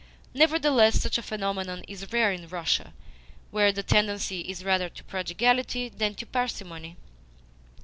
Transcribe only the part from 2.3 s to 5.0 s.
in Russia, where the tendency is rather